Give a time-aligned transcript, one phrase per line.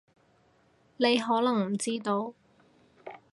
[0.97, 2.33] 你可能唔知道